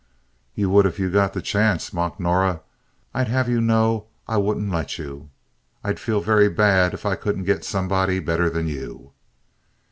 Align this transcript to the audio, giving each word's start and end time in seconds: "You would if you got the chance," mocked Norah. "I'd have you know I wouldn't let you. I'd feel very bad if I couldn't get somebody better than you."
"You 0.55 0.71
would 0.71 0.87
if 0.87 0.97
you 0.97 1.11
got 1.11 1.33
the 1.33 1.43
chance," 1.43 1.93
mocked 1.93 2.19
Norah. 2.19 2.61
"I'd 3.13 3.27
have 3.27 3.47
you 3.47 3.61
know 3.61 4.07
I 4.27 4.35
wouldn't 4.37 4.71
let 4.71 4.97
you. 4.97 5.29
I'd 5.83 5.99
feel 5.99 6.21
very 6.21 6.49
bad 6.49 6.95
if 6.95 7.05
I 7.05 7.13
couldn't 7.13 7.43
get 7.43 7.63
somebody 7.63 8.17
better 8.17 8.49
than 8.49 8.67
you." 8.67 9.13